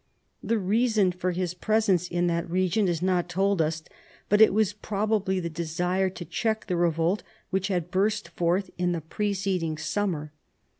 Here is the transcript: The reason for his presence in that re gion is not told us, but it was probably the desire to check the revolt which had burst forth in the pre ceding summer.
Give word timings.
The 0.41 0.57
reason 0.57 1.11
for 1.11 1.29
his 1.29 1.53
presence 1.53 2.07
in 2.07 2.25
that 2.25 2.49
re 2.49 2.67
gion 2.67 2.87
is 2.87 3.03
not 3.03 3.29
told 3.29 3.61
us, 3.61 3.83
but 4.29 4.41
it 4.41 4.51
was 4.51 4.73
probably 4.73 5.39
the 5.39 5.47
desire 5.47 6.09
to 6.09 6.25
check 6.25 6.65
the 6.65 6.75
revolt 6.75 7.21
which 7.51 7.67
had 7.67 7.91
burst 7.91 8.27
forth 8.29 8.71
in 8.79 8.93
the 8.93 9.01
pre 9.01 9.31
ceding 9.35 9.77
summer. 9.77 10.31